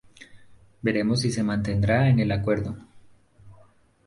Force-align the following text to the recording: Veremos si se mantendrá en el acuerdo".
Veremos 0.81 1.21
si 1.21 1.31
se 1.31 1.43
mantendrá 1.43 2.09
en 2.09 2.17
el 2.17 2.31
acuerdo". 2.31 2.75